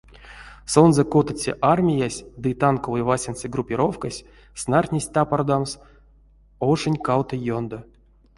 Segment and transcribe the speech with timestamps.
[0.75, 4.19] Сонзэ котоце армиясь ды танковой васенце группировкась
[4.61, 5.71] снартнесть тапардамс
[6.71, 7.79] ошонть кавто ёндо.